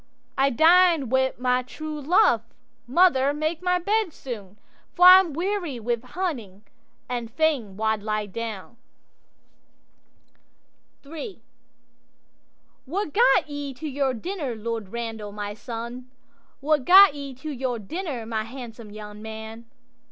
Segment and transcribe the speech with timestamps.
[0.35, 2.41] '—'I dined wi' my true love;
[2.87, 4.57] mother, make my bed soon,
[4.95, 6.63] For I'm weary wi' hunting,
[7.07, 8.25] and fain wald lie
[11.05, 16.09] down.'III'What gat ye to your dinner, Lord Randal, my son?
[16.61, 19.65] What gat ye to your dinner, my handsome young man?